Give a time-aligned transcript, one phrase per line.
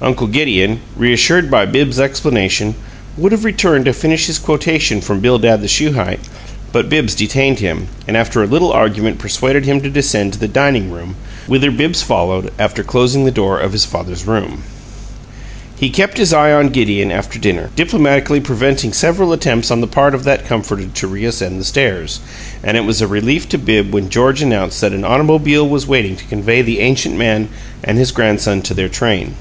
[0.00, 2.76] Uncle Gideon, reassured by Bibbs's explanation,
[3.16, 6.20] would have returned to finish his quotation from Bildad the Shuhite,
[6.70, 10.46] but Bibbs detained him, and after a little argument persuaded him to descend to the
[10.46, 11.16] dining room
[11.48, 14.62] whither Bibbs followed, after closing the door of his father's room.
[15.74, 20.14] He kept his eye on Gideon after dinner, diplomatically preventing several attempts on the part
[20.14, 22.20] of that comforter to reascend the stairs;
[22.62, 26.14] and it was a relief to Bibbs when George announced that an automobile was waiting
[26.14, 27.48] to convey the ancient man
[27.82, 29.34] and his grandson to their train.